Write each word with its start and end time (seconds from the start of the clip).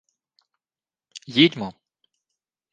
—Їдьмо. 1.43 1.69